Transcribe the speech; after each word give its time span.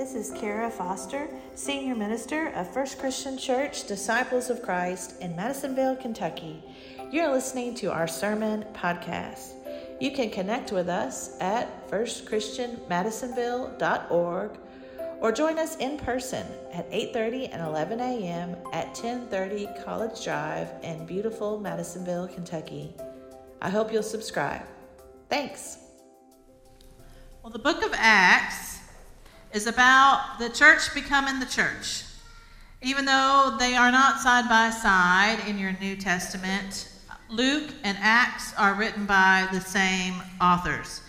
This 0.00 0.14
is 0.14 0.30
Kara 0.30 0.70
Foster, 0.70 1.28
Senior 1.54 1.94
Minister 1.94 2.48
of 2.54 2.72
First 2.72 2.98
Christian 2.98 3.36
Church 3.36 3.86
Disciples 3.86 4.48
of 4.48 4.62
Christ 4.62 5.20
in 5.20 5.36
Madisonville, 5.36 5.96
Kentucky. 5.96 6.64
You're 7.10 7.30
listening 7.30 7.74
to 7.74 7.92
our 7.92 8.08
sermon 8.08 8.64
podcast. 8.72 9.52
You 10.00 10.12
can 10.12 10.30
connect 10.30 10.72
with 10.72 10.88
us 10.88 11.36
at 11.42 11.86
firstchristianmadisonville.org 11.90 14.50
or 15.20 15.32
join 15.32 15.58
us 15.58 15.76
in 15.76 15.98
person 15.98 16.46
at 16.72 16.90
8:30 16.90 17.50
and 17.52 17.60
11 17.60 18.00
a.m. 18.00 18.56
at 18.72 18.86
1030 18.96 19.68
College 19.84 20.24
Drive 20.24 20.70
in 20.82 21.04
beautiful 21.04 21.60
Madisonville, 21.60 22.28
Kentucky. 22.28 22.94
I 23.60 23.68
hope 23.68 23.92
you'll 23.92 24.02
subscribe. 24.02 24.62
Thanks. 25.28 25.76
Well, 27.42 27.52
the 27.52 27.58
book 27.58 27.84
of 27.84 27.92
Acts 27.94 28.69
is 29.52 29.66
about 29.66 30.38
the 30.38 30.48
church 30.48 30.94
becoming 30.94 31.40
the 31.40 31.46
church. 31.46 32.04
Even 32.82 33.04
though 33.04 33.56
they 33.58 33.74
are 33.74 33.90
not 33.90 34.20
side 34.20 34.48
by 34.48 34.70
side 34.70 35.38
in 35.46 35.58
your 35.58 35.76
New 35.80 35.96
Testament, 35.96 36.88
Luke 37.28 37.70
and 37.84 37.96
Acts 38.00 38.54
are 38.56 38.74
written 38.74 39.06
by 39.06 39.46
the 39.52 39.60
same 39.60 40.14
authors. 40.40 41.02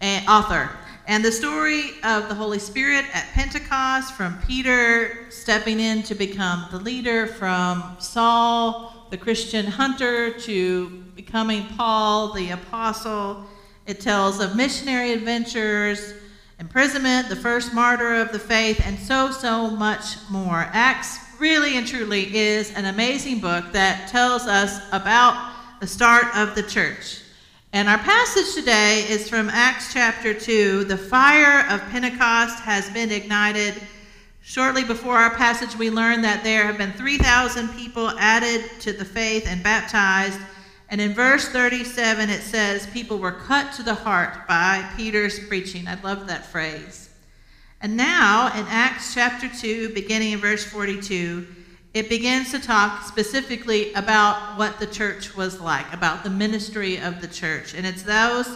And, 0.00 0.26
author. 0.28 0.70
And 1.06 1.24
the 1.24 1.32
story 1.32 1.92
of 2.02 2.28
the 2.28 2.34
Holy 2.34 2.58
Spirit 2.58 3.04
at 3.14 3.26
Pentecost, 3.32 4.14
from 4.14 4.38
Peter 4.46 5.30
stepping 5.30 5.80
in 5.80 6.02
to 6.04 6.14
become 6.14 6.66
the 6.70 6.78
leader, 6.78 7.26
from 7.26 7.96
Saul, 7.98 9.06
the 9.10 9.16
Christian 9.16 9.66
hunter, 9.66 10.30
to 10.40 10.88
becoming 11.14 11.66
Paul, 11.76 12.32
the 12.32 12.50
apostle. 12.50 13.44
It 13.86 14.00
tells 14.00 14.40
of 14.40 14.56
missionary 14.56 15.12
adventures, 15.12 16.14
imprisonment, 16.64 17.28
the 17.28 17.36
first 17.36 17.74
martyr 17.74 18.14
of 18.14 18.32
the 18.32 18.38
faith, 18.38 18.80
and 18.86 18.98
so, 18.98 19.30
so 19.30 19.68
much 19.68 20.16
more. 20.30 20.66
Acts 20.72 21.18
really 21.38 21.76
and 21.76 21.86
truly 21.86 22.34
is 22.34 22.72
an 22.74 22.86
amazing 22.86 23.38
book 23.38 23.70
that 23.72 24.08
tells 24.08 24.46
us 24.46 24.80
about 24.90 25.52
the 25.80 25.86
start 25.86 26.24
of 26.34 26.54
the 26.54 26.62
church. 26.62 27.20
And 27.74 27.86
our 27.86 27.98
passage 27.98 28.54
today 28.54 29.04
is 29.10 29.28
from 29.28 29.50
Acts 29.50 29.92
chapter 29.92 30.32
2. 30.32 30.84
The 30.84 30.96
fire 30.96 31.68
of 31.68 31.82
Pentecost 31.90 32.58
has 32.60 32.88
been 32.88 33.12
ignited. 33.12 33.74
Shortly 34.40 34.84
before 34.84 35.18
our 35.18 35.34
passage, 35.34 35.76
we 35.76 35.90
learn 35.90 36.22
that 36.22 36.44
there 36.44 36.64
have 36.64 36.78
been 36.78 36.92
3,000 36.92 37.68
people 37.76 38.08
added 38.18 38.64
to 38.80 38.94
the 38.94 39.04
faith 39.04 39.46
and 39.46 39.62
baptized. 39.62 40.38
And 40.88 41.00
in 41.00 41.14
verse 41.14 41.48
37, 41.48 42.30
it 42.30 42.42
says, 42.42 42.86
People 42.88 43.18
were 43.18 43.32
cut 43.32 43.72
to 43.74 43.82
the 43.82 43.94
heart 43.94 44.46
by 44.46 44.88
Peter's 44.96 45.38
preaching. 45.46 45.88
I 45.88 46.00
love 46.02 46.26
that 46.26 46.46
phrase. 46.46 47.10
And 47.80 47.96
now, 47.96 48.46
in 48.58 48.66
Acts 48.68 49.14
chapter 49.14 49.48
2, 49.48 49.94
beginning 49.94 50.32
in 50.32 50.38
verse 50.38 50.64
42, 50.64 51.46
it 51.94 52.08
begins 52.08 52.50
to 52.50 52.58
talk 52.58 53.04
specifically 53.04 53.92
about 53.94 54.58
what 54.58 54.80
the 54.80 54.86
church 54.86 55.36
was 55.36 55.60
like, 55.60 55.92
about 55.92 56.24
the 56.24 56.30
ministry 56.30 56.98
of 56.98 57.20
the 57.20 57.28
church. 57.28 57.74
And 57.74 57.86
it's 57.86 58.02
those 58.02 58.48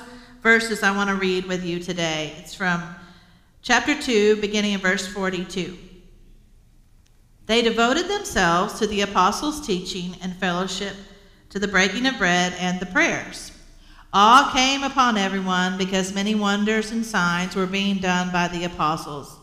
verses 0.42 0.82
I 0.82 0.96
want 0.96 1.10
to 1.10 1.16
read 1.16 1.46
with 1.46 1.64
you 1.64 1.78
today. 1.78 2.34
It's 2.38 2.54
from 2.54 2.82
chapter 3.62 4.00
2, 4.00 4.40
beginning 4.40 4.72
in 4.72 4.80
verse 4.80 5.06
42. 5.06 5.78
They 7.46 7.62
devoted 7.62 8.08
themselves 8.08 8.78
to 8.78 8.86
the 8.86 9.02
apostles' 9.02 9.66
teaching 9.66 10.16
and 10.20 10.34
fellowship, 10.36 10.94
to 11.50 11.58
the 11.58 11.68
breaking 11.68 12.06
of 12.06 12.18
bread 12.18 12.54
and 12.58 12.78
the 12.80 12.86
prayers. 12.86 13.52
Awe 14.12 14.50
came 14.54 14.82
upon 14.82 15.18
everyone 15.18 15.76
because 15.76 16.14
many 16.14 16.34
wonders 16.34 16.90
and 16.90 17.04
signs 17.04 17.54
were 17.54 17.66
being 17.66 17.98
done 17.98 18.32
by 18.32 18.48
the 18.48 18.64
apostles. 18.64 19.36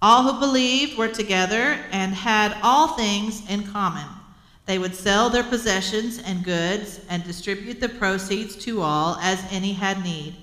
All 0.00 0.22
who 0.22 0.40
believed 0.40 0.98
were 0.98 1.08
together 1.08 1.78
and 1.90 2.14
had 2.14 2.56
all 2.62 2.88
things 2.88 3.48
in 3.48 3.64
common. 3.68 4.06
They 4.66 4.78
would 4.78 4.94
sell 4.94 5.28
their 5.28 5.42
possessions 5.42 6.18
and 6.18 6.44
goods 6.44 7.00
and 7.08 7.24
distribute 7.24 7.80
the 7.80 7.88
proceeds 7.88 8.56
to 8.64 8.80
all 8.80 9.16
as 9.20 9.44
any 9.50 9.72
had 9.72 10.02
need. 10.04 10.36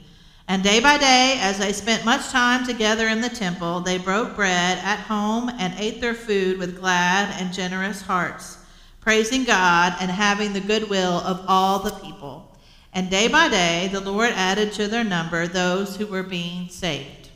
And 0.50 0.64
day 0.64 0.80
by 0.80 0.98
day, 0.98 1.38
as 1.42 1.60
they 1.60 1.72
spent 1.72 2.06
much 2.06 2.30
time 2.30 2.66
together 2.66 3.08
in 3.08 3.22
the 3.22 3.30
temple, 3.30 3.82
they 3.82 3.98
broke 3.98 4.36
bread 4.36 4.80
at 4.80 5.00
home 5.00 5.50
and 5.60 5.74
ate 5.78 6.02
their 6.02 6.16
food 6.16 6.58
with 6.58 6.80
glad 6.80 7.30
and 7.40 7.54
generous 7.54 8.02
hearts, 8.02 8.58
praising 9.00 9.44
God 9.44 9.96
and 10.00 10.12
having 10.12 10.54
the 10.54 10.60
goodwill 10.60 11.20
of 11.20 11.44
all 11.48 11.80
the 11.80 11.92
people. 11.92 12.58
And 12.94 13.10
day 13.10 13.28
by 13.28 13.50
day, 13.50 13.90
the 13.92 14.00
Lord 14.00 14.32
added 14.32 14.74
to 14.74 14.88
their 14.88 15.04
number 15.04 15.48
those 15.48 15.96
who 15.96 16.08
were 16.08 16.24
being 16.24 16.70
saved. 16.70 17.30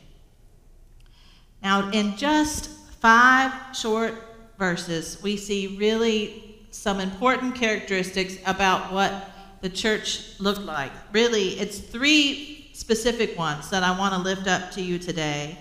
Now, 1.61 1.89
in 1.91 2.17
just 2.17 2.69
five 2.99 3.53
short 3.75 4.15
verses, 4.57 5.21
we 5.21 5.37
see 5.37 5.77
really 5.77 6.57
some 6.71 6.99
important 6.99 7.55
characteristics 7.55 8.37
about 8.45 8.91
what 8.91 9.31
the 9.61 9.69
church 9.69 10.39
looked 10.39 10.63
like. 10.63 10.91
Really, 11.11 11.59
it's 11.59 11.77
three 11.77 12.69
specific 12.73 13.37
ones 13.37 13.69
that 13.69 13.83
I 13.83 13.97
want 13.97 14.13
to 14.13 14.19
lift 14.19 14.47
up 14.47 14.71
to 14.71 14.81
you 14.81 14.99
today. 14.99 15.57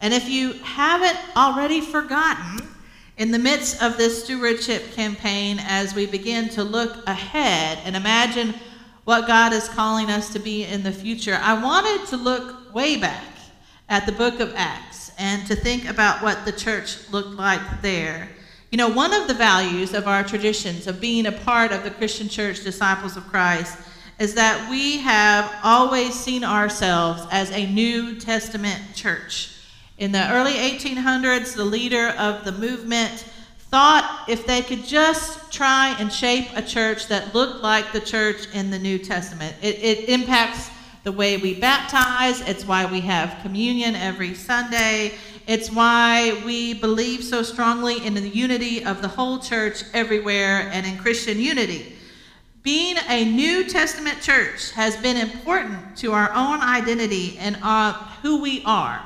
And 0.00 0.12
if 0.12 0.28
you 0.28 0.52
haven't 0.54 1.18
already 1.36 1.80
forgotten, 1.80 2.68
in 3.18 3.32
the 3.32 3.38
midst 3.38 3.82
of 3.82 3.96
this 3.96 4.24
stewardship 4.24 4.92
campaign, 4.92 5.58
as 5.60 5.92
we 5.92 6.06
begin 6.06 6.48
to 6.50 6.62
look 6.62 7.04
ahead 7.08 7.78
and 7.84 7.96
imagine 7.96 8.54
what 9.04 9.26
God 9.26 9.52
is 9.52 9.68
calling 9.68 10.08
us 10.08 10.32
to 10.34 10.38
be 10.38 10.64
in 10.64 10.84
the 10.84 10.92
future, 10.92 11.36
I 11.42 11.60
wanted 11.60 12.06
to 12.10 12.16
look 12.16 12.72
way 12.72 12.96
back 12.96 13.24
at 13.88 14.06
the 14.06 14.12
book 14.12 14.38
of 14.38 14.54
Acts 14.54 15.10
and 15.18 15.44
to 15.48 15.56
think 15.56 15.88
about 15.88 16.22
what 16.22 16.44
the 16.44 16.52
church 16.52 17.10
looked 17.10 17.30
like 17.30 17.82
there. 17.82 18.28
You 18.70 18.78
know, 18.78 18.88
one 18.88 19.12
of 19.12 19.26
the 19.26 19.34
values 19.34 19.94
of 19.94 20.06
our 20.06 20.22
traditions 20.22 20.86
of 20.86 21.00
being 21.00 21.26
a 21.26 21.32
part 21.32 21.72
of 21.72 21.82
the 21.82 21.90
Christian 21.90 22.28
church, 22.28 22.62
disciples 22.62 23.16
of 23.16 23.26
Christ, 23.26 23.78
is 24.20 24.34
that 24.34 24.70
we 24.70 24.98
have 24.98 25.52
always 25.64 26.14
seen 26.14 26.44
ourselves 26.44 27.26
as 27.32 27.50
a 27.50 27.66
New 27.66 28.20
Testament 28.20 28.80
church. 28.94 29.57
In 29.98 30.12
the 30.12 30.30
early 30.32 30.52
1800s, 30.52 31.56
the 31.56 31.64
leader 31.64 32.10
of 32.10 32.44
the 32.44 32.52
movement 32.52 33.24
thought 33.58 34.26
if 34.28 34.46
they 34.46 34.62
could 34.62 34.84
just 34.84 35.52
try 35.52 35.96
and 35.98 36.12
shape 36.12 36.46
a 36.54 36.62
church 36.62 37.08
that 37.08 37.34
looked 37.34 37.64
like 37.64 37.92
the 37.92 38.00
church 38.00 38.46
in 38.54 38.70
the 38.70 38.78
New 38.78 38.98
Testament, 38.98 39.56
it, 39.60 39.74
it 39.82 40.08
impacts 40.08 40.70
the 41.02 41.10
way 41.10 41.36
we 41.36 41.58
baptize. 41.58 42.40
It's 42.42 42.64
why 42.64 42.86
we 42.86 43.00
have 43.00 43.42
communion 43.42 43.96
every 43.96 44.34
Sunday. 44.34 45.14
It's 45.48 45.68
why 45.68 46.42
we 46.46 46.74
believe 46.74 47.24
so 47.24 47.42
strongly 47.42 48.06
in 48.06 48.14
the 48.14 48.28
unity 48.28 48.84
of 48.84 49.02
the 49.02 49.08
whole 49.08 49.40
church 49.40 49.82
everywhere 49.94 50.70
and 50.72 50.86
in 50.86 50.96
Christian 50.96 51.40
unity. 51.40 51.96
Being 52.62 52.98
a 53.08 53.24
New 53.24 53.64
Testament 53.64 54.20
church 54.20 54.70
has 54.72 54.96
been 54.98 55.16
important 55.16 55.96
to 55.98 56.12
our 56.12 56.30
own 56.32 56.60
identity 56.60 57.36
and 57.38 57.58
uh, 57.62 57.94
who 58.22 58.40
we 58.40 58.62
are. 58.64 59.02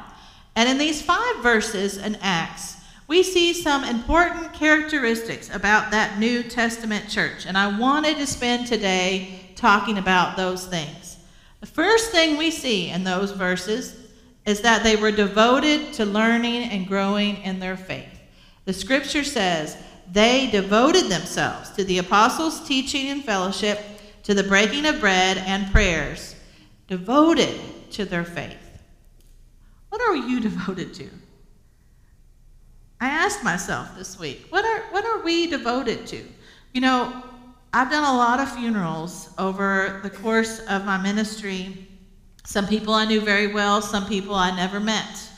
And 0.55 0.69
in 0.69 0.79
these 0.79 1.03
five 1.03 1.43
verses 1.43 1.97
in 1.97 2.17
Acts, 2.17 2.77
we 3.09 3.23
see 3.23 3.53
some 3.53 3.85
important 3.85 4.53
characteristics 4.53 5.55
about 5.55 5.91
that 5.91 6.19
New 6.19 6.43
Testament 6.43 7.09
church. 7.09 7.47
And 7.47 7.59
I 7.59 7.79
wanted 7.79 8.17
to 8.19 8.27
spend 8.27 8.67
today 8.67 9.41
talking 9.57 9.99
about 9.99 10.37
those 10.37 10.67
things. 10.67 11.19
The 11.61 11.67
first 11.67 12.11
thing 12.11 12.37
we 12.37 12.51
see 12.51 12.91
in 12.91 13.05
those 13.05 13.33
verses 13.33 13.97
is 14.45 14.63
that 14.63 14.83
they 14.83 14.97
were 14.97 15.13
devoted 15.13 15.93
to 15.95 16.05
learning 16.05 16.65
and 16.65 16.87
growing 16.87 17.37
in 17.43 17.61
their 17.61 17.77
faith. 17.77 18.19
The 18.65 18.73
scripture 18.73 19.25
says 19.25 19.77
they 20.11 20.51
devoted 20.51 21.05
themselves 21.05 21.71
to 21.71 21.85
the 21.85 21.99
apostles' 21.99 22.67
teaching 22.67 23.09
and 23.09 23.25
fellowship, 23.25 23.81
to 24.25 24.35
the 24.35 24.43
breaking 24.43 24.87
of 24.87 25.01
bread 25.01 25.39
and 25.39 25.71
prayers, 25.73 26.35
devoted 26.89 27.61
to 27.93 28.05
their 28.05 28.25
faith. 28.25 28.72
What 29.93 30.01
are 30.01 30.17
you 30.17 30.41
devoted 30.51 30.95
to? 30.95 31.09
I 32.99 33.09
asked 33.09 33.45
myself 33.45 33.95
this 33.95 34.19
week, 34.19 34.47
what 34.49 34.65
are, 34.65 34.85
what 34.91 35.05
are 35.05 35.23
we 35.23 35.49
devoted 35.49 36.07
to? 36.07 36.25
You 36.73 36.81
know, 36.81 37.23
I've 37.75 37.91
done 37.91 38.03
a 38.03 38.17
lot 38.17 38.41
of 38.41 38.51
funerals 38.51 39.35
over 39.37 40.01
the 40.03 40.09
course 40.09 40.61
of 40.61 40.87
my 40.87 40.97
ministry. 40.97 41.87
Some 42.47 42.67
people 42.67 42.95
I 42.95 43.05
knew 43.05 43.21
very 43.21 43.53
well, 43.53 43.83
some 43.83 44.07
people 44.07 44.35
I 44.35 44.57
never 44.57 44.81
met. 44.81 45.29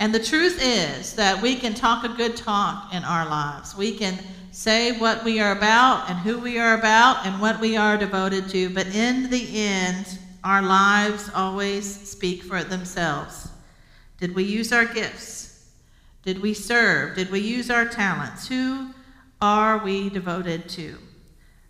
And 0.00 0.12
the 0.12 0.18
truth 0.18 0.58
is 0.60 1.14
that 1.14 1.40
we 1.40 1.54
can 1.54 1.72
talk 1.72 2.02
a 2.02 2.08
good 2.08 2.36
talk 2.36 2.92
in 2.92 3.04
our 3.04 3.28
lives. 3.28 3.76
We 3.76 3.96
can 3.96 4.18
say 4.50 4.98
what 4.98 5.22
we 5.22 5.38
are 5.38 5.52
about 5.52 6.10
and 6.10 6.18
who 6.18 6.38
we 6.38 6.58
are 6.58 6.76
about 6.76 7.24
and 7.24 7.40
what 7.40 7.60
we 7.60 7.76
are 7.76 7.96
devoted 7.96 8.48
to, 8.48 8.68
but 8.70 8.88
in 8.88 9.30
the 9.30 9.48
end, 9.56 10.18
our 10.42 10.62
lives 10.62 11.30
always 11.36 12.08
speak 12.10 12.42
for 12.42 12.64
themselves. 12.64 13.50
Did 14.18 14.34
we 14.34 14.44
use 14.44 14.72
our 14.72 14.86
gifts? 14.86 15.70
Did 16.22 16.40
we 16.40 16.54
serve? 16.54 17.14
Did 17.16 17.30
we 17.30 17.40
use 17.40 17.70
our 17.70 17.86
talents? 17.86 18.48
Who 18.48 18.90
are 19.40 19.78
we 19.78 20.08
devoted 20.08 20.68
to? 20.70 20.98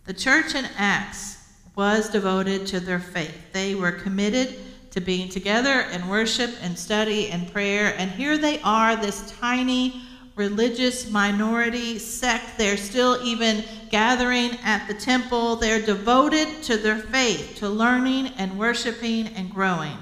The 0.05 0.15
church 0.15 0.55
in 0.55 0.65
Acts 0.77 1.37
was 1.75 2.09
devoted 2.09 2.67
to 2.69 2.81
their 2.81 3.01
faith. 3.01 3.53
They 3.53 3.75
were 3.75 3.93
committed 3.93 4.57
to 4.93 5.01
being 5.01 5.29
together 5.29 5.87
and 5.91 6.09
worship 6.09 6.51
and 6.63 6.79
study 6.79 7.29
and 7.29 7.53
prayer. 7.53 7.95
And 7.99 8.11
here 8.11 8.39
they 8.39 8.61
are, 8.63 8.97
this 8.97 9.31
tiny 9.33 10.01
religious 10.37 11.11
minority 11.11 11.99
sect. 11.99 12.57
They're 12.57 12.77
still 12.77 13.21
even 13.23 13.65
gathering 13.91 14.53
at 14.63 14.87
the 14.87 14.95
temple. 14.95 15.57
They're 15.57 15.83
devoted 15.83 16.63
to 16.63 16.77
their 16.77 16.99
faith, 16.99 17.57
to 17.57 17.69
learning 17.69 18.29
and 18.39 18.59
worshiping 18.59 19.29
and 19.29 19.51
growing. 19.51 19.99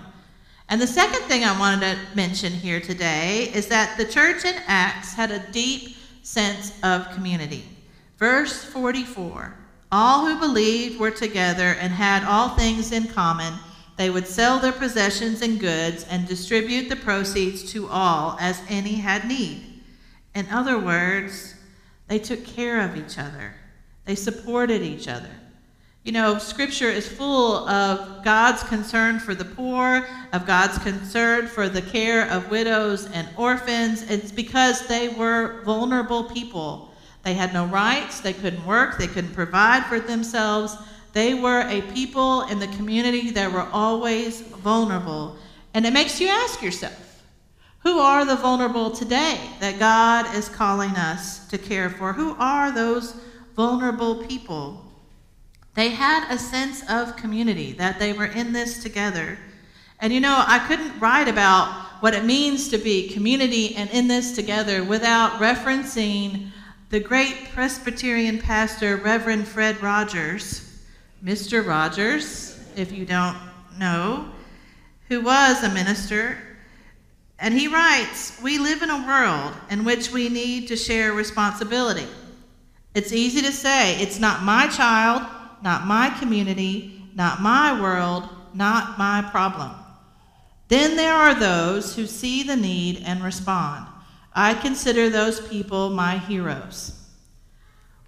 And 0.68 0.80
the 0.80 0.86
second 0.86 1.22
thing 1.22 1.44
I 1.44 1.58
wanted 1.58 1.80
to 1.80 2.16
mention 2.16 2.52
here 2.52 2.80
today 2.80 3.50
is 3.54 3.68
that 3.68 3.96
the 3.98 4.04
church 4.04 4.44
in 4.44 4.54
Acts 4.66 5.12
had 5.12 5.30
a 5.30 5.46
deep 5.52 5.96
sense 6.22 6.72
of 6.82 7.10
community. 7.12 7.64
Verse 8.18 8.64
44 8.64 9.54
All 9.92 10.26
who 10.26 10.38
believed 10.40 10.98
were 10.98 11.10
together 11.10 11.76
and 11.80 11.92
had 11.92 12.24
all 12.24 12.50
things 12.50 12.92
in 12.92 13.04
common. 13.08 13.54
They 13.96 14.10
would 14.10 14.26
sell 14.26 14.58
their 14.58 14.72
possessions 14.72 15.42
and 15.42 15.60
goods 15.60 16.04
and 16.10 16.26
distribute 16.26 16.88
the 16.88 16.96
proceeds 16.96 17.70
to 17.72 17.86
all 17.88 18.36
as 18.40 18.60
any 18.68 18.94
had 18.94 19.28
need. 19.28 19.82
In 20.34 20.48
other 20.48 20.78
words, 20.78 21.54
they 22.08 22.18
took 22.18 22.44
care 22.44 22.80
of 22.80 22.96
each 22.96 23.18
other, 23.18 23.54
they 24.04 24.14
supported 24.14 24.82
each 24.82 25.08
other. 25.08 25.30
You 26.04 26.12
know, 26.12 26.36
Scripture 26.36 26.90
is 26.90 27.08
full 27.08 27.66
of 27.66 28.22
God's 28.22 28.62
concern 28.64 29.18
for 29.18 29.34
the 29.34 29.46
poor, 29.46 30.06
of 30.34 30.46
God's 30.46 30.76
concern 30.76 31.46
for 31.46 31.70
the 31.70 31.80
care 31.80 32.28
of 32.28 32.50
widows 32.50 33.10
and 33.12 33.26
orphans. 33.38 34.02
It's 34.10 34.30
because 34.30 34.86
they 34.86 35.08
were 35.08 35.62
vulnerable 35.64 36.24
people. 36.24 36.92
They 37.22 37.32
had 37.32 37.54
no 37.54 37.64
rights, 37.64 38.20
they 38.20 38.34
couldn't 38.34 38.66
work, 38.66 38.98
they 38.98 39.06
couldn't 39.06 39.32
provide 39.32 39.86
for 39.86 39.98
themselves. 39.98 40.76
They 41.14 41.32
were 41.32 41.62
a 41.62 41.80
people 41.94 42.42
in 42.48 42.58
the 42.58 42.68
community 42.68 43.30
that 43.30 43.50
were 43.50 43.66
always 43.72 44.42
vulnerable. 44.42 45.38
And 45.72 45.86
it 45.86 45.94
makes 45.94 46.20
you 46.20 46.28
ask 46.28 46.60
yourself 46.60 47.22
who 47.78 47.98
are 47.98 48.26
the 48.26 48.36
vulnerable 48.36 48.90
today 48.90 49.40
that 49.60 49.78
God 49.78 50.34
is 50.34 50.50
calling 50.50 50.90
us 50.90 51.46
to 51.48 51.56
care 51.56 51.88
for? 51.88 52.12
Who 52.12 52.36
are 52.38 52.70
those 52.70 53.14
vulnerable 53.56 54.26
people? 54.26 54.83
They 55.74 55.90
had 55.90 56.32
a 56.32 56.38
sense 56.38 56.82
of 56.88 57.16
community, 57.16 57.72
that 57.72 57.98
they 57.98 58.12
were 58.12 58.26
in 58.26 58.52
this 58.52 58.82
together. 58.82 59.38
And 60.00 60.12
you 60.12 60.20
know, 60.20 60.44
I 60.46 60.60
couldn't 60.66 60.98
write 61.00 61.28
about 61.28 61.68
what 62.00 62.14
it 62.14 62.24
means 62.24 62.68
to 62.68 62.78
be 62.78 63.08
community 63.08 63.74
and 63.76 63.90
in 63.90 64.08
this 64.08 64.34
together 64.34 64.84
without 64.84 65.40
referencing 65.40 66.50
the 66.90 67.00
great 67.00 67.50
Presbyterian 67.52 68.38
pastor, 68.38 68.96
Reverend 68.96 69.48
Fred 69.48 69.82
Rogers, 69.82 70.82
Mr. 71.24 71.66
Rogers, 71.66 72.60
if 72.76 72.92
you 72.92 73.04
don't 73.06 73.38
know, 73.78 74.28
who 75.08 75.22
was 75.22 75.62
a 75.64 75.70
minister 75.70 76.38
and 77.38 77.52
he 77.52 77.68
writes 77.68 78.40
We 78.42 78.58
live 78.58 78.82
in 78.82 78.90
a 78.90 79.06
world 79.06 79.54
in 79.70 79.84
which 79.84 80.10
we 80.10 80.28
need 80.28 80.68
to 80.68 80.76
share 80.76 81.12
responsibility. 81.12 82.06
It's 82.94 83.12
easy 83.12 83.42
to 83.42 83.52
say, 83.52 84.00
It's 84.00 84.18
not 84.18 84.42
my 84.42 84.68
child, 84.68 85.22
not 85.64 85.86
my 85.86 86.10
community, 86.20 87.02
not 87.14 87.42
my 87.42 87.80
world, 87.80 88.28
not 88.54 88.98
my 88.98 89.26
problem. 89.32 89.72
Then 90.68 90.96
there 90.96 91.14
are 91.14 91.34
those 91.34 91.96
who 91.96 92.06
see 92.06 92.44
the 92.44 92.56
need 92.56 93.02
and 93.04 93.24
respond. 93.24 93.86
I 94.32 94.54
consider 94.54 95.10
those 95.10 95.40
people 95.48 95.90
my 95.90 96.18
heroes. 96.18 97.00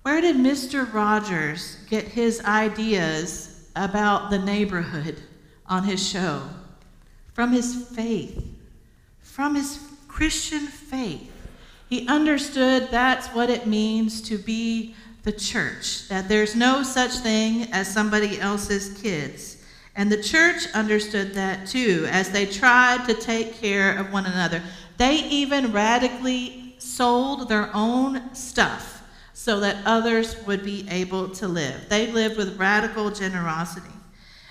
Where 0.03 0.21
did 0.21 0.37
Mr. 0.37 0.93
Rogers 0.93 1.79
get 1.91 2.05
his 2.05 2.41
ideas 2.45 3.69
about 3.75 4.31
the 4.31 4.39
neighborhood 4.39 5.21
on 5.67 5.83
his 5.83 6.09
show? 6.09 6.43
From 7.33 7.53
his 7.53 7.89
faith 7.89 8.57
from 9.37 9.55
his 9.55 9.79
Christian 10.09 10.67
faith. 10.67 11.31
He 11.91 12.09
understood 12.09 12.89
that's 12.91 13.29
what 13.29 13.51
it 13.51 13.67
means 13.67 14.23
to 14.23 14.39
be 14.39 14.97
the 15.27 15.33
church, 15.33 16.07
that 16.07 16.29
there's 16.29 16.55
no 16.55 16.85
such 16.85 17.11
thing 17.11 17.65
as 17.73 17.93
somebody 17.93 18.41
else's 18.41 18.97
kids. 19.03 19.57
And 19.97 20.11
the 20.11 20.23
church 20.23 20.69
understood 20.73 21.35
that 21.35 21.67
too 21.67 22.07
as 22.11 22.31
they 22.31 22.47
tried 22.47 23.09
to 23.09 23.15
take 23.15 23.55
care 23.55 23.99
of 23.99 24.13
one 24.13 24.25
another. 24.25 24.63
They 24.99 25.17
even 25.25 25.73
radically 25.73 26.77
sold 26.79 27.49
their 27.49 27.71
own 27.75 28.33
stuff 28.37 29.03
so 29.33 29.59
that 29.61 29.85
others 29.85 30.37
would 30.47 30.65
be 30.65 30.87
able 30.91 31.31
to 31.31 31.49
live. 31.49 31.89
They 31.89 32.07
lived 32.07 32.37
with 32.37 32.57
radical 32.57 33.11
generosity. 33.11 33.91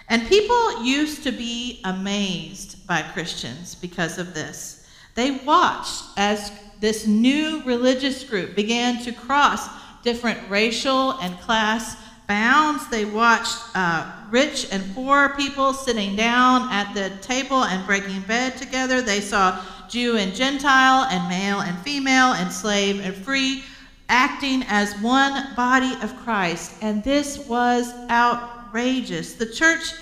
And 0.09 0.27
people 0.27 0.83
used 0.83 1.23
to 1.23 1.31
be 1.31 1.79
amazed 1.85 2.85
by 2.85 3.01
Christians 3.01 3.75
because 3.75 4.17
of 4.17 4.33
this. 4.33 4.85
They 5.13 5.31
watched 5.31 6.03
as 6.17 6.51
this 6.81 7.07
new 7.07 7.63
religious 7.63 8.25
group 8.25 8.55
began 8.55 9.01
to 9.03 9.13
cross 9.13 9.69
different 10.05 10.39
racial 10.49 11.11
and 11.19 11.37
class 11.41 11.97
bounds. 12.27 12.87
They 12.89 13.03
watched 13.03 13.57
uh, 13.73 14.09
rich 14.29 14.67
and 14.71 14.95
poor 14.95 15.29
people 15.35 15.73
sitting 15.73 16.15
down 16.15 16.71
at 16.71 16.93
the 16.93 17.09
table 17.21 17.63
and 17.63 17.85
breaking 17.85 18.21
bread 18.21 18.55
together. 18.55 19.01
They 19.01 19.19
saw 19.19 19.61
Jew 19.89 20.15
and 20.17 20.33
Gentile, 20.33 21.05
and 21.09 21.27
male 21.27 21.59
and 21.59 21.77
female, 21.79 22.33
and 22.33 22.51
slave 22.51 23.03
and 23.03 23.13
free, 23.15 23.63
acting 24.07 24.63
as 24.67 24.93
one 25.01 25.53
body 25.55 25.93
of 26.01 26.15
Christ. 26.17 26.77
And 26.81 27.03
this 27.03 27.39
was 27.47 27.93
outrageous. 28.09 29.33
The 29.33 29.47
church 29.47 29.93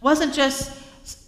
wasn't 0.00 0.34
just 0.34 0.72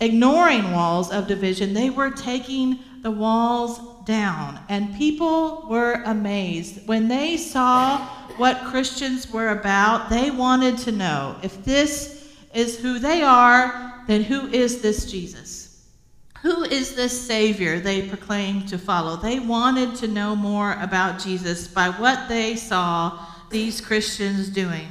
ignoring 0.00 0.72
walls 0.72 1.10
of 1.10 1.26
division, 1.26 1.72
they 1.72 1.90
were 1.90 2.10
taking 2.10 2.78
the 3.02 3.10
walls 3.10 4.04
down. 4.04 4.60
And 4.68 4.94
people 4.96 5.66
were 5.68 6.02
amazed. 6.04 6.86
When 6.86 7.08
they 7.08 7.36
saw 7.36 8.06
what 8.36 8.64
Christians 8.64 9.30
were 9.30 9.50
about, 9.50 10.10
they 10.10 10.30
wanted 10.30 10.78
to 10.78 10.92
know 10.92 11.36
if 11.42 11.64
this 11.64 12.28
is 12.54 12.78
who 12.78 12.98
they 12.98 13.22
are, 13.22 14.02
then 14.06 14.22
who 14.22 14.48
is 14.48 14.82
this 14.82 15.10
Jesus? 15.10 15.86
Who 16.42 16.64
is 16.64 16.94
this 16.94 17.18
Savior 17.26 17.80
they 17.80 18.08
proclaim 18.08 18.64
to 18.66 18.78
follow? 18.78 19.16
They 19.16 19.40
wanted 19.40 19.94
to 19.96 20.08
know 20.08 20.34
more 20.34 20.72
about 20.80 21.20
Jesus 21.20 21.68
by 21.68 21.90
what 21.90 22.28
they 22.28 22.56
saw 22.56 23.26
these 23.50 23.80
Christians 23.80 24.48
doing. 24.48 24.88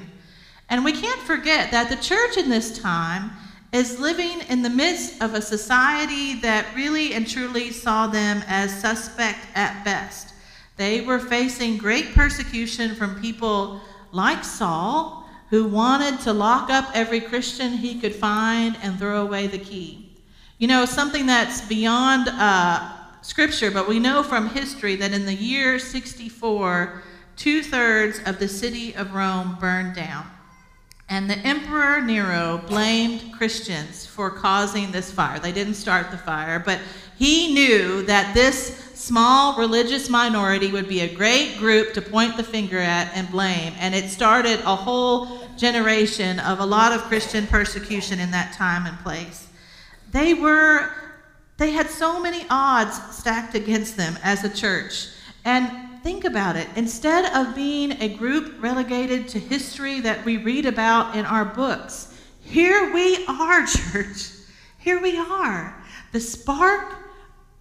And 0.69 0.85
we 0.85 0.91
can't 0.91 1.21
forget 1.21 1.71
that 1.71 1.89
the 1.89 1.95
church 1.95 2.37
in 2.37 2.49
this 2.49 2.77
time 2.77 3.31
is 3.71 3.99
living 3.99 4.41
in 4.49 4.61
the 4.61 4.69
midst 4.69 5.21
of 5.21 5.33
a 5.33 5.41
society 5.41 6.39
that 6.41 6.65
really 6.75 7.13
and 7.13 7.27
truly 7.27 7.71
saw 7.71 8.07
them 8.07 8.43
as 8.47 8.81
suspect 8.81 9.39
at 9.55 9.83
best. 9.85 10.33
They 10.77 11.01
were 11.01 11.19
facing 11.19 11.77
great 11.77 12.13
persecution 12.15 12.95
from 12.95 13.21
people 13.21 13.81
like 14.11 14.43
Saul, 14.43 15.29
who 15.49 15.65
wanted 15.65 16.19
to 16.21 16.33
lock 16.33 16.69
up 16.69 16.89
every 16.93 17.21
Christian 17.21 17.73
he 17.73 17.99
could 17.99 18.15
find 18.15 18.77
and 18.81 18.97
throw 18.97 19.21
away 19.21 19.47
the 19.47 19.59
key. 19.59 20.17
You 20.57 20.67
know, 20.67 20.85
something 20.85 21.25
that's 21.25 21.61
beyond 21.67 22.29
uh, 22.29 22.91
scripture, 23.21 23.71
but 23.71 23.87
we 23.87 23.99
know 23.99 24.23
from 24.23 24.49
history 24.49 24.95
that 24.97 25.11
in 25.11 25.25
the 25.25 25.33
year 25.33 25.79
64, 25.79 27.01
two 27.35 27.61
thirds 27.63 28.19
of 28.25 28.39
the 28.39 28.47
city 28.47 28.93
of 28.95 29.13
Rome 29.13 29.57
burned 29.59 29.95
down. 29.95 30.29
And 31.09 31.27
the 31.27 31.37
Emperor 31.39 32.01
Nero 32.01 32.61
blamed 32.67 33.33
Christians 33.33 34.05
for 34.05 34.29
causing 34.29 34.91
this 34.91 35.11
fire. 35.11 35.39
They 35.39 35.51
didn't 35.51 35.73
start 35.73 36.11
the 36.11 36.17
fire, 36.19 36.59
but 36.59 36.79
he 37.17 37.53
knew 37.53 38.03
that 38.03 38.35
this 38.35 38.77
small 38.93 39.57
religious 39.57 40.07
minority 40.07 40.71
would 40.71 40.87
be 40.87 41.01
a 41.01 41.13
great 41.13 41.57
group 41.57 41.93
to 41.93 42.01
point 42.01 42.37
the 42.37 42.43
finger 42.43 42.77
at 42.77 43.11
and 43.15 43.29
blame. 43.31 43.73
And 43.79 43.95
it 43.95 44.09
started 44.09 44.59
a 44.59 44.75
whole 44.75 45.47
generation 45.57 46.39
of 46.39 46.59
a 46.59 46.65
lot 46.65 46.91
of 46.91 47.01
Christian 47.03 47.47
persecution 47.47 48.19
in 48.19 48.29
that 48.31 48.53
time 48.53 48.85
and 48.85 48.97
place. 48.99 49.47
They 50.11 50.33
were 50.35 50.91
they 51.57 51.71
had 51.71 51.89
so 51.89 52.21
many 52.21 52.45
odds 52.49 53.17
stacked 53.17 53.53
against 53.53 53.97
them 53.97 54.17
as 54.23 54.45
a 54.45 54.49
church. 54.49 55.07
And 55.43 55.88
think 56.03 56.25
about 56.25 56.55
it. 56.55 56.67
Instead 56.75 57.33
of 57.35 57.55
being 57.55 57.93
a 58.01 58.09
group 58.09 58.61
relegated 58.61 59.27
to 59.29 59.39
history 59.39 59.99
that 60.01 60.23
we 60.25 60.37
read 60.37 60.65
about 60.65 61.15
in 61.15 61.25
our 61.25 61.45
books, 61.45 62.17
here 62.41 62.93
we 62.93 63.25
are, 63.27 63.65
church. 63.91 64.31
Here 64.77 65.01
we 65.01 65.17
are. 65.17 65.75
The 66.11 66.19
spark 66.19 66.95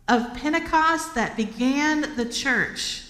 of 0.08 0.34
Pentecost 0.34 1.14
that 1.14 1.36
began 1.36 2.16
the 2.16 2.24
church, 2.24 3.04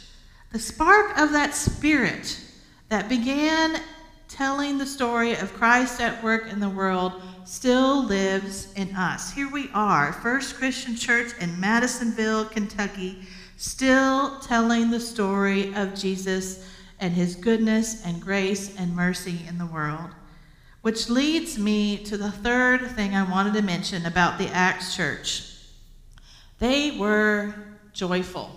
the 0.50 0.58
spark 0.58 1.16
of 1.18 1.32
that 1.32 1.54
spirit 1.54 2.40
that 2.88 3.08
began 3.08 3.80
telling 4.28 4.78
the 4.78 4.86
story 4.86 5.32
of 5.32 5.52
Christ 5.54 6.00
at 6.00 6.22
work 6.22 6.50
in 6.50 6.58
the 6.58 6.68
world 6.68 7.22
still 7.44 8.04
lives 8.04 8.72
in 8.74 8.94
us. 8.94 9.32
Here 9.32 9.50
we 9.50 9.70
are, 9.72 10.12
First 10.12 10.56
Christian 10.56 10.96
Church 10.96 11.32
in 11.40 11.58
Madisonville, 11.60 12.46
Kentucky 12.46 13.26
still 13.58 14.38
telling 14.38 14.88
the 14.88 15.00
story 15.00 15.74
of 15.74 15.94
Jesus 15.94 16.64
and 17.00 17.12
his 17.12 17.34
goodness 17.34 18.06
and 18.06 18.22
grace 18.22 18.74
and 18.78 18.94
mercy 18.94 19.40
in 19.48 19.58
the 19.58 19.66
world. 19.66 20.10
Which 20.82 21.10
leads 21.10 21.58
me 21.58 21.98
to 22.04 22.16
the 22.16 22.30
third 22.30 22.86
thing 22.92 23.14
I 23.14 23.28
wanted 23.28 23.54
to 23.54 23.62
mention 23.62 24.06
about 24.06 24.38
the 24.38 24.48
Acts 24.48 24.94
church. 24.94 25.56
They 26.60 26.92
were 26.92 27.52
joyful. 27.92 28.50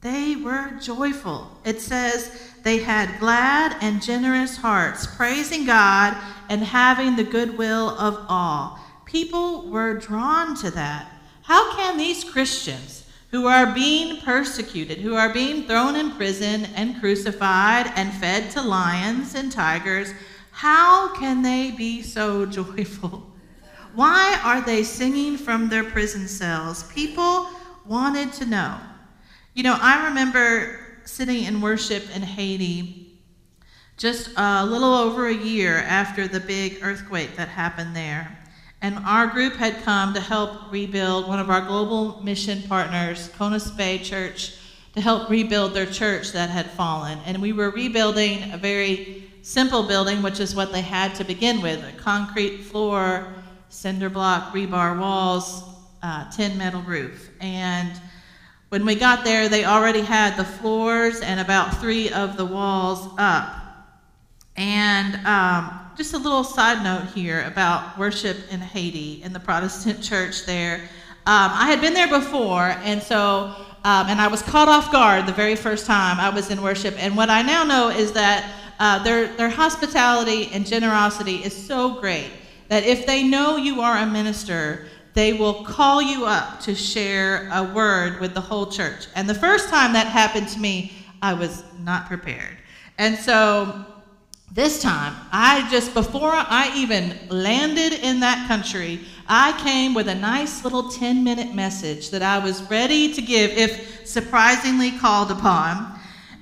They 0.00 0.36
were 0.36 0.72
joyful. 0.80 1.50
It 1.64 1.80
says 1.80 2.52
they 2.62 2.78
had 2.78 3.20
glad 3.20 3.76
and 3.82 4.02
generous 4.02 4.56
hearts, 4.56 5.06
praising 5.06 5.66
God 5.66 6.16
and 6.48 6.62
having 6.64 7.16
the 7.16 7.24
goodwill 7.24 7.90
of 7.90 8.24
all. 8.28 8.78
People 9.04 9.68
were 9.68 9.94
drawn 9.94 10.56
to 10.56 10.70
that. 10.70 11.12
How 11.42 11.76
can 11.76 11.98
these 11.98 12.24
Christians 12.24 13.01
who 13.32 13.46
are 13.46 13.74
being 13.74 14.20
persecuted, 14.20 14.98
who 14.98 15.16
are 15.16 15.32
being 15.32 15.66
thrown 15.66 15.96
in 15.96 16.12
prison 16.12 16.66
and 16.76 17.00
crucified 17.00 17.90
and 17.96 18.12
fed 18.12 18.50
to 18.50 18.62
lions 18.62 19.34
and 19.34 19.50
tigers, 19.50 20.12
how 20.50 21.14
can 21.16 21.42
they 21.42 21.70
be 21.70 22.02
so 22.02 22.46
joyful? 22.58 23.26
Why 23.94 24.38
are 24.44 24.60
they 24.60 24.82
singing 24.82 25.36
from 25.36 25.68
their 25.68 25.84
prison 25.84 26.28
cells? 26.28 26.84
People 26.92 27.48
wanted 27.86 28.32
to 28.34 28.46
know. 28.46 28.78
You 29.54 29.62
know, 29.64 29.78
I 29.80 30.08
remember 30.08 30.78
sitting 31.04 31.44
in 31.44 31.60
worship 31.60 32.04
in 32.14 32.22
Haiti 32.22 33.18
just 33.96 34.30
a 34.36 34.64
little 34.64 34.94
over 34.94 35.26
a 35.26 35.34
year 35.34 35.78
after 35.78 36.28
the 36.28 36.40
big 36.40 36.80
earthquake 36.82 37.36
that 37.36 37.48
happened 37.48 37.94
there. 37.96 38.38
And 38.82 38.98
our 39.06 39.28
group 39.28 39.54
had 39.54 39.82
come 39.84 40.12
to 40.14 40.20
help 40.20 40.72
rebuild 40.72 41.28
one 41.28 41.38
of 41.38 41.48
our 41.48 41.60
global 41.60 42.20
mission 42.20 42.62
partners, 42.62 43.28
Conus 43.38 43.70
Bay 43.70 43.98
Church, 43.98 44.56
to 44.94 45.00
help 45.00 45.30
rebuild 45.30 45.72
their 45.72 45.86
church 45.86 46.32
that 46.32 46.50
had 46.50 46.68
fallen. 46.72 47.20
And 47.24 47.40
we 47.40 47.52
were 47.52 47.70
rebuilding 47.70 48.52
a 48.52 48.58
very 48.58 49.30
simple 49.42 49.84
building, 49.84 50.20
which 50.20 50.40
is 50.40 50.56
what 50.56 50.72
they 50.72 50.80
had 50.80 51.14
to 51.14 51.24
begin 51.24 51.62
with 51.62 51.82
a 51.84 51.92
concrete 51.96 52.58
floor, 52.58 53.32
cinder 53.68 54.10
block, 54.10 54.52
rebar 54.52 54.98
walls, 54.98 55.62
uh, 56.02 56.28
tin 56.32 56.58
metal 56.58 56.82
roof. 56.82 57.30
And 57.40 57.92
when 58.70 58.84
we 58.84 58.96
got 58.96 59.22
there, 59.22 59.48
they 59.48 59.64
already 59.64 60.00
had 60.00 60.36
the 60.36 60.44
floors 60.44 61.20
and 61.20 61.38
about 61.38 61.80
three 61.80 62.10
of 62.10 62.36
the 62.36 62.44
walls 62.44 63.08
up. 63.16 63.61
And 64.56 65.14
um, 65.26 65.80
just 65.96 66.14
a 66.14 66.18
little 66.18 66.44
side 66.44 66.82
note 66.82 67.12
here 67.14 67.44
about 67.46 67.98
worship 67.98 68.36
in 68.50 68.60
Haiti 68.60 69.22
in 69.22 69.32
the 69.32 69.40
Protestant 69.40 70.02
church 70.10 70.44
there. 70.44 70.80
Um, 71.24 71.50
I 71.52 71.66
had 71.66 71.80
been 71.80 71.94
there 71.94 72.08
before, 72.08 72.74
and 72.82 73.00
so, 73.00 73.54
um, 73.84 74.08
and 74.08 74.20
I 74.20 74.26
was 74.26 74.42
caught 74.42 74.68
off 74.68 74.90
guard 74.90 75.26
the 75.26 75.32
very 75.32 75.54
first 75.54 75.86
time 75.86 76.18
I 76.18 76.30
was 76.30 76.50
in 76.50 76.60
worship. 76.60 76.94
And 76.98 77.16
what 77.16 77.30
I 77.30 77.42
now 77.42 77.62
know 77.62 77.90
is 77.90 78.12
that 78.12 78.50
uh, 78.80 79.02
their, 79.04 79.28
their 79.36 79.48
hospitality 79.48 80.50
and 80.52 80.66
generosity 80.66 81.36
is 81.36 81.54
so 81.54 82.00
great 82.00 82.30
that 82.68 82.84
if 82.84 83.06
they 83.06 83.22
know 83.22 83.56
you 83.56 83.80
are 83.80 83.98
a 83.98 84.06
minister, 84.06 84.86
they 85.14 85.32
will 85.32 85.62
call 85.64 86.02
you 86.02 86.24
up 86.24 86.58
to 86.60 86.74
share 86.74 87.48
a 87.52 87.62
word 87.62 88.20
with 88.20 88.34
the 88.34 88.40
whole 88.40 88.66
church. 88.66 89.06
And 89.14 89.28
the 89.28 89.34
first 89.34 89.68
time 89.68 89.92
that 89.92 90.06
happened 90.06 90.48
to 90.48 90.58
me, 90.58 90.92
I 91.20 91.34
was 91.34 91.62
not 91.84 92.06
prepared. 92.06 92.56
And 92.98 93.16
so 93.16 93.84
this 94.54 94.82
time, 94.82 95.14
I 95.32 95.66
just, 95.70 95.94
before 95.94 96.32
I 96.32 96.72
even 96.76 97.16
landed 97.30 97.94
in 97.94 98.20
that 98.20 98.46
country, 98.48 99.00
I 99.26 99.58
came 99.62 99.94
with 99.94 100.08
a 100.08 100.14
nice 100.14 100.62
little 100.62 100.90
10 100.90 101.24
minute 101.24 101.54
message 101.54 102.10
that 102.10 102.22
I 102.22 102.38
was 102.38 102.62
ready 102.70 103.14
to 103.14 103.22
give 103.22 103.50
if 103.52 104.06
surprisingly 104.06 104.90
called 104.90 105.30
upon. 105.30 105.98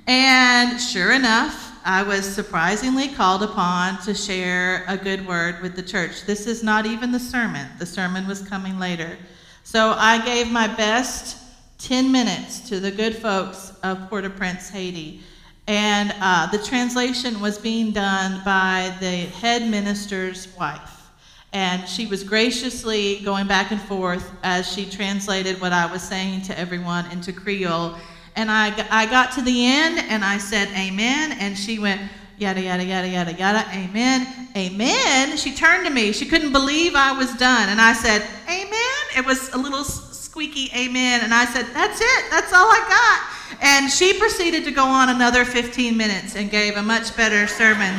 And 0.09 0.81
sure 0.81 1.13
enough, 1.13 1.71
I 1.85 2.03
was 2.03 2.25
surprisingly 2.25 3.09
called 3.09 3.45
upon 3.45 4.03
to 4.03 4.13
share 4.13 4.85
a 4.89 4.97
good 4.97 5.25
word 5.27 5.63
with 5.63 5.77
the 5.77 5.83
church. 5.83 6.27
This 6.27 6.49
is 6.49 6.65
not 6.65 6.87
even 6.87 7.13
the 7.13 7.21
sermon, 7.21 7.69
the 7.79 7.87
sermon 7.87 8.27
was 8.27 8.43
coming 8.43 8.79
later. 8.81 9.17
So 9.63 9.95
I 9.97 10.25
gave 10.25 10.51
my 10.51 10.67
best 10.67 11.37
10 11.79 12.11
minutes 12.11 12.69
to 12.71 12.81
the 12.81 12.91
good 12.91 13.15
folks 13.15 13.73
of 13.85 14.11
Port 14.11 14.25
au 14.25 14.31
Prince, 14.31 14.69
Haiti. 14.69 15.23
And 15.71 16.13
uh, 16.21 16.47
the 16.47 16.59
translation 16.59 17.41
was 17.41 17.57
being 17.57 17.93
done 17.93 18.43
by 18.45 18.93
the 18.99 19.07
head 19.07 19.71
minister's 19.71 20.53
wife. 20.59 21.13
And 21.53 21.89
she 21.89 22.09
was 22.09 22.25
graciously 22.25 23.21
going 23.21 23.47
back 23.47 23.71
and 23.71 23.81
forth 23.81 24.33
as 24.43 24.67
she 24.67 24.85
translated 24.85 25.61
what 25.61 25.73
I 25.73 25.87
was 25.87 26.03
saying 26.03 26.43
to 26.43 26.59
everyone 26.59 27.09
into 27.13 27.33
Creole. 27.33 27.95
And 28.35 28.51
I, 28.51 28.75
I 28.91 29.07
got 29.07 29.31
to 29.35 29.43
the 29.43 29.65
end 29.65 30.01
and 30.09 30.25
I 30.25 30.39
said, 30.39 30.67
Amen. 30.77 31.37
And 31.39 31.57
she 31.57 31.79
went, 31.79 32.01
yada, 32.37 32.61
yada, 32.61 32.85
yada, 32.85 33.07
yada, 33.07 33.33
yada, 33.35 33.65
amen, 33.73 34.27
amen. 34.57 35.37
She 35.37 35.55
turned 35.55 35.87
to 35.87 35.93
me. 35.93 36.11
She 36.11 36.27
couldn't 36.27 36.51
believe 36.51 36.97
I 36.97 37.13
was 37.13 37.33
done. 37.35 37.69
And 37.69 37.81
I 37.81 37.93
said, 37.93 38.27
Amen. 38.49 39.03
It 39.17 39.25
was 39.25 39.53
a 39.53 39.57
little 39.57 39.85
squeaky 39.85 40.69
amen. 40.77 41.21
And 41.23 41.33
I 41.33 41.45
said, 41.45 41.67
That's 41.73 42.01
it. 42.01 42.25
That's 42.29 42.53
all 42.53 42.67
I 42.67 42.85
got. 42.89 43.40
And 43.61 43.91
she 43.91 44.19
proceeded 44.19 44.65
to 44.65 44.71
go 44.71 44.85
on 44.85 45.09
another 45.09 45.45
15 45.45 45.97
minutes 45.97 46.37
and 46.37 46.51
gave 46.51 46.77
a 46.77 46.83
much 46.83 47.17
better 47.17 47.47
sermon. 47.47 47.95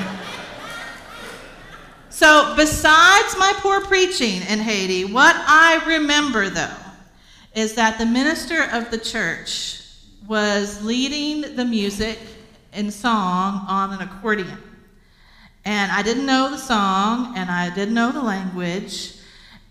So, 2.09 2.53
besides 2.55 3.35
my 3.37 3.53
poor 3.57 3.81
preaching 3.81 4.41
in 4.47 4.59
Haiti, 4.59 5.05
what 5.05 5.35
I 5.35 5.83
remember 5.87 6.49
though 6.49 6.75
is 7.55 7.73
that 7.75 7.97
the 7.97 8.05
minister 8.05 8.63
of 8.71 8.91
the 8.91 8.97
church 8.97 9.81
was 10.27 10.83
leading 10.83 11.55
the 11.55 11.65
music 11.65 12.19
and 12.73 12.93
song 12.93 13.65
on 13.67 13.93
an 13.93 14.01
accordion. 14.01 14.57
And 15.65 15.91
I 15.91 16.01
didn't 16.01 16.25
know 16.25 16.49
the 16.49 16.57
song 16.57 17.37
and 17.37 17.49
I 17.49 17.73
didn't 17.73 17.93
know 17.93 18.11
the 18.11 18.21
language. 18.21 19.15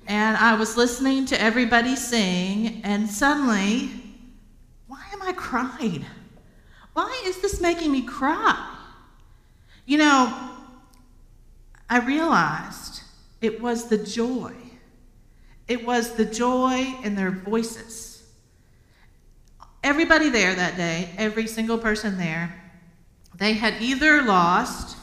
And 0.07 0.37
I 0.37 0.55
was 0.55 0.77
listening 0.77 1.27
to 1.27 1.41
everybody 1.41 1.95
sing, 1.95 2.81
and 2.83 3.09
suddenly 3.09 4.00
am 5.21 5.29
I 5.29 5.33
crying? 5.33 6.05
Why 6.93 7.23
is 7.27 7.41
this 7.41 7.61
making 7.61 7.93
me 7.93 8.03
cry? 8.03 8.77
You 9.87 9.99
know, 9.99 10.51
I 11.89 11.99
realized 12.01 13.03
it 13.41 13.61
was 13.61 13.89
the 13.89 13.99
joy. 13.99 14.53
It 15.69 15.85
was 15.85 16.15
the 16.15 16.25
joy 16.25 16.95
in 17.03 17.15
their 17.15 17.31
voices. 17.31 18.23
Everybody 19.83 20.29
there 20.29 20.55
that 20.55 20.77
day, 20.77 21.11
every 21.17 21.47
single 21.47 21.79
person 21.79 22.19
there, 22.19 22.55
they 23.37 23.55
had 23.55 23.81
either 23.81 24.23
lost 24.23 24.97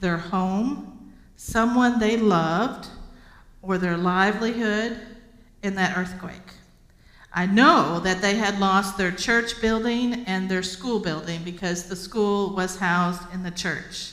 their 0.00 0.16
home, 0.16 1.12
someone 1.36 1.98
they 1.98 2.16
loved, 2.16 2.88
or 3.62 3.78
their 3.78 3.96
livelihood 3.96 4.98
in 5.62 5.74
that 5.76 5.96
earthquake. 5.96 6.34
I 7.36 7.46
know 7.46 7.98
that 8.00 8.22
they 8.22 8.36
had 8.36 8.60
lost 8.60 8.96
their 8.96 9.10
church 9.10 9.60
building 9.60 10.24
and 10.26 10.48
their 10.48 10.62
school 10.62 11.00
building 11.00 11.42
because 11.42 11.88
the 11.88 11.96
school 11.96 12.54
was 12.54 12.78
housed 12.78 13.22
in 13.34 13.42
the 13.42 13.50
church. 13.50 14.12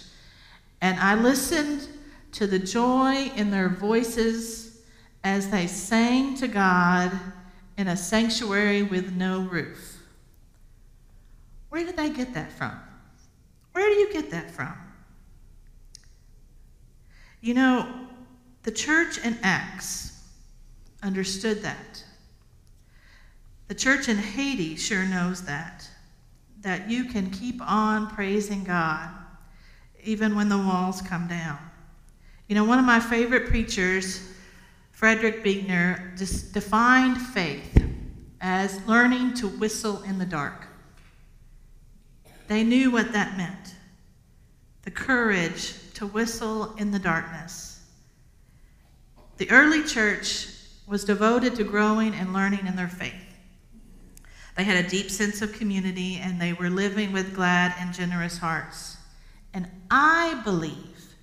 And 0.82 1.00
I 1.00 1.14
listened 1.14 1.88
to 2.32 2.48
the 2.48 2.58
joy 2.58 3.32
in 3.36 3.52
their 3.52 3.70
voices 3.70 4.82
as 5.24 5.52
they 5.52 5.68
sang 5.68 6.36
to 6.38 6.48
God 6.48 7.12
in 7.78 7.88
a 7.88 7.96
sanctuary 7.96 8.82
with 8.82 9.16
no 9.16 9.42
roof. 9.42 10.02
Where 11.70 11.86
did 11.86 11.98
they 11.98 12.10
get 12.10 12.34
that 12.34 12.52
from? 12.52 12.74
Where 13.74 13.88
do 13.88 13.96
you 13.96 14.12
get 14.12 14.32
that 14.32 14.50
from? 14.50 14.74
You 17.40 17.54
know, 17.54 18.08
the 18.64 18.72
church 18.72 19.20
in 19.24 19.38
Acts 19.44 20.28
understood 21.04 21.62
that. 21.62 22.04
The 23.72 23.76
church 23.76 24.10
in 24.10 24.18
Haiti 24.18 24.76
sure 24.76 25.06
knows 25.06 25.46
that, 25.46 25.88
that 26.60 26.90
you 26.90 27.06
can 27.06 27.30
keep 27.30 27.62
on 27.62 28.10
praising 28.10 28.66
God 28.66 29.10
even 30.04 30.36
when 30.36 30.50
the 30.50 30.58
walls 30.58 31.02
come 31.02 31.26
down. 31.30 31.58
You 32.50 32.56
know, 32.56 32.66
one 32.66 32.80
of 32.80 32.86
my 32.86 33.00
favorite 33.00 33.48
preachers, 33.48 34.28
Frederick 34.92 35.42
Buechner, 35.42 36.14
defined 36.18 37.18
faith 37.18 37.82
as 38.42 38.86
learning 38.88 39.36
to 39.36 39.48
whistle 39.48 40.04
in 40.04 40.20
the 40.20 40.26
dark. 40.26 40.68
They 42.50 42.66
knew 42.66 42.92
what 42.92 43.14
that 43.14 43.38
meant 43.38 43.76
the 44.82 44.92
courage 44.92 45.76
to 45.94 46.06
whistle 46.08 46.76
in 46.76 46.92
the 46.92 47.00
darkness. 47.00 47.86
The 49.38 49.50
early 49.50 49.86
church 49.86 50.48
was 50.88 51.06
devoted 51.06 51.56
to 51.56 51.64
growing 51.64 52.14
and 52.14 52.34
learning 52.34 52.68
in 52.68 52.76
their 52.76 52.90
faith. 52.90 53.31
They 54.62 54.66
had 54.66 54.86
a 54.86 54.88
deep 54.88 55.10
sense 55.10 55.42
of 55.42 55.54
community 55.54 56.20
and 56.22 56.40
they 56.40 56.54
were 56.54 56.70
living 56.70 57.12
with 57.12 57.34
glad 57.34 57.74
and 57.80 57.92
generous 57.92 58.38
hearts. 58.38 58.96
And 59.56 59.68
I 59.90 60.40
believe 60.44 61.16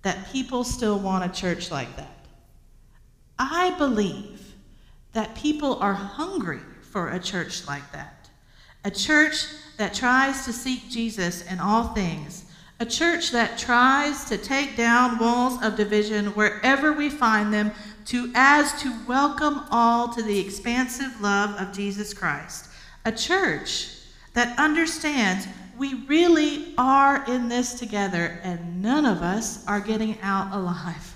that 0.00 0.32
people 0.32 0.64
still 0.64 0.98
want 0.98 1.22
a 1.22 1.38
church 1.38 1.70
like 1.70 1.94
that. 1.98 2.24
I 3.38 3.74
believe 3.76 4.54
that 5.12 5.34
people 5.34 5.78
are 5.80 5.92
hungry 5.92 6.60
for 6.90 7.10
a 7.10 7.20
church 7.20 7.68
like 7.68 7.92
that. 7.92 8.30
A 8.86 8.90
church 8.90 9.44
that 9.76 9.92
tries 9.92 10.46
to 10.46 10.52
seek 10.54 10.88
Jesus 10.88 11.44
in 11.52 11.60
all 11.60 11.88
things, 11.88 12.46
A 12.80 12.86
church 12.86 13.30
that 13.32 13.58
tries 13.58 14.24
to 14.24 14.38
take 14.38 14.74
down 14.74 15.18
walls 15.18 15.62
of 15.62 15.76
division 15.76 16.28
wherever 16.28 16.94
we 16.94 17.10
find 17.10 17.52
them 17.52 17.72
to 18.06 18.32
as 18.34 18.80
to 18.80 18.94
welcome 19.06 19.64
all 19.70 20.08
to 20.14 20.22
the 20.22 20.38
expansive 20.38 21.20
love 21.20 21.60
of 21.60 21.74
Jesus 21.74 22.14
Christ. 22.14 22.65
A 23.06 23.12
church 23.12 23.88
that 24.34 24.58
understands 24.58 25.46
we 25.78 25.94
really 26.06 26.74
are 26.76 27.24
in 27.30 27.48
this 27.48 27.78
together 27.78 28.40
and 28.42 28.82
none 28.82 29.06
of 29.06 29.22
us 29.22 29.64
are 29.68 29.78
getting 29.78 30.20
out 30.22 30.52
alive. 30.52 31.14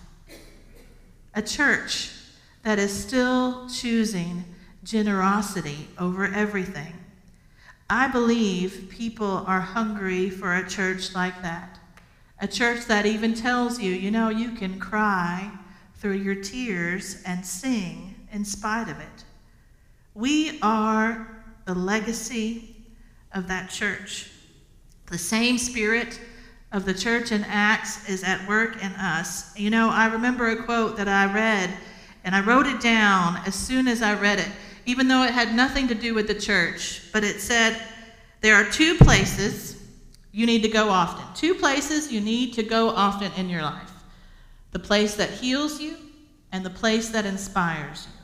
A 1.34 1.42
church 1.42 2.12
that 2.62 2.78
is 2.78 2.92
still 2.92 3.68
choosing 3.68 4.44
generosity 4.84 5.88
over 5.98 6.26
everything. 6.26 6.92
I 7.88 8.06
believe 8.06 8.86
people 8.88 9.42
are 9.48 9.60
hungry 9.60 10.30
for 10.30 10.54
a 10.54 10.68
church 10.68 11.12
like 11.12 11.42
that. 11.42 11.80
A 12.38 12.46
church 12.46 12.86
that 12.86 13.04
even 13.04 13.34
tells 13.34 13.80
you, 13.80 13.90
you 13.90 14.12
know, 14.12 14.28
you 14.28 14.52
can 14.52 14.78
cry 14.78 15.50
through 15.96 16.18
your 16.18 16.36
tears 16.36 17.20
and 17.26 17.44
sing 17.44 18.14
in 18.30 18.44
spite 18.44 18.88
of 18.88 19.00
it. 19.00 19.24
We 20.14 20.60
are 20.62 21.39
the 21.70 21.78
legacy 21.78 22.74
of 23.32 23.46
that 23.46 23.70
church. 23.70 24.28
The 25.06 25.18
same 25.18 25.56
spirit 25.56 26.20
of 26.72 26.84
the 26.84 26.92
church 26.92 27.30
in 27.30 27.44
Acts 27.44 28.08
is 28.08 28.24
at 28.24 28.44
work 28.48 28.82
in 28.82 28.90
us. 28.94 29.56
You 29.56 29.70
know, 29.70 29.88
I 29.88 30.06
remember 30.06 30.48
a 30.48 30.64
quote 30.64 30.96
that 30.96 31.06
I 31.06 31.32
read, 31.32 31.70
and 32.24 32.34
I 32.34 32.44
wrote 32.44 32.66
it 32.66 32.80
down 32.80 33.40
as 33.46 33.54
soon 33.54 33.86
as 33.86 34.02
I 34.02 34.20
read 34.20 34.40
it, 34.40 34.48
even 34.84 35.06
though 35.06 35.22
it 35.22 35.30
had 35.30 35.54
nothing 35.54 35.86
to 35.86 35.94
do 35.94 36.12
with 36.12 36.26
the 36.26 36.34
church. 36.34 37.02
But 37.12 37.22
it 37.22 37.40
said, 37.40 37.80
There 38.40 38.56
are 38.56 38.68
two 38.68 38.96
places 38.96 39.80
you 40.32 40.46
need 40.46 40.62
to 40.62 40.68
go 40.68 40.88
often. 40.88 41.24
Two 41.36 41.54
places 41.54 42.10
you 42.10 42.20
need 42.20 42.52
to 42.54 42.64
go 42.64 42.88
often 42.88 43.30
in 43.36 43.48
your 43.48 43.62
life 43.62 43.92
the 44.72 44.80
place 44.80 45.14
that 45.14 45.30
heals 45.30 45.80
you 45.80 45.96
and 46.50 46.66
the 46.66 46.70
place 46.70 47.10
that 47.10 47.26
inspires 47.26 48.08
you. 48.08 48.18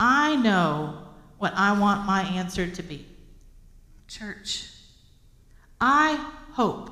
I 0.00 0.36
know 0.36 1.05
what 1.38 1.52
I 1.54 1.78
want 1.78 2.06
my 2.06 2.22
answer 2.22 2.66
to 2.68 2.82
be 2.82 3.06
church. 4.08 4.70
I 5.80 6.14
hope 6.52 6.90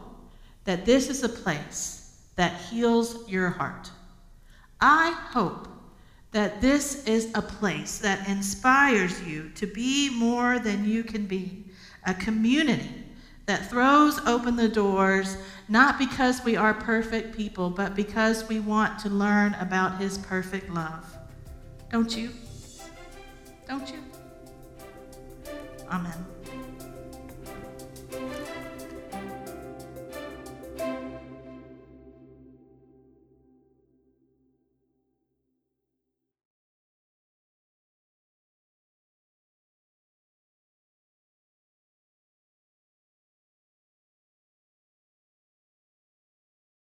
that 0.65 0.85
this 0.85 1.09
is 1.09 1.23
a 1.23 1.29
place 1.29 2.21
that 2.37 2.61
heals 2.61 3.29
your 3.29 3.51
heart. 3.51 3.91
I 4.81 5.13
hope 5.31 5.69
that 6.33 6.61
this 6.61 7.05
is 7.07 7.31
a 7.35 7.43
place 7.43 7.99
that 7.99 8.29
inspires 8.29 9.23
you 9.23 9.51
to 9.55 9.67
be 9.67 10.11
more 10.11 10.59
than 10.59 10.85
you 10.85 11.05
can 11.05 11.27
be, 11.27 11.67
a 12.07 12.15
community 12.15 13.05
that 13.47 13.71
throws 13.71 14.19
open 14.27 14.57
the 14.57 14.69
doors 14.69 15.37
not 15.69 15.99
because 15.99 16.45
we 16.45 16.57
are 16.57 16.75
perfect 16.75 17.37
people, 17.37 17.71
but 17.71 17.95
because 17.95 18.49
we 18.49 18.61
want 18.61 18.99
to 19.01 19.09
learn 19.09 19.55
about 19.55 19.99
His 19.99 20.19
perfect 20.19 20.69
love. 20.71 21.07
Don't 21.91 22.15
you? 22.17 22.31
Don't 23.67 23.89
you? 23.89 24.14
Amen. 25.95 26.34